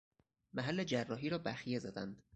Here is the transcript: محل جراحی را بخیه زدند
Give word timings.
محل 0.53 0.83
جراحی 0.85 1.29
را 1.29 1.37
بخیه 1.37 1.79
زدند 1.79 2.23